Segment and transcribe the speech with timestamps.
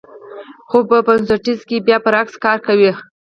[0.69, 2.91] خو په فتوسنتیز کې بیا برعکس کار کوي